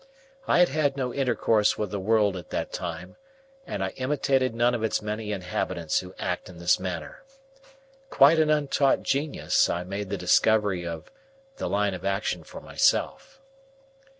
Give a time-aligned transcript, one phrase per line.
[0.47, 3.17] I had had no intercourse with the world at that time,
[3.67, 7.23] and I imitated none of its many inhabitants who act in this manner.
[8.09, 11.11] Quite an untaught genius, I made the discovery of
[11.57, 13.39] the line of action for myself.